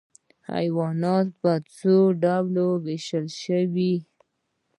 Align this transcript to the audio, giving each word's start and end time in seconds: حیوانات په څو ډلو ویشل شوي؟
حیوانات 0.51 1.27
په 1.41 1.51
څو 1.77 1.95
ډلو 2.23 2.67
ویشل 2.85 3.25
شوي؟ 3.41 3.95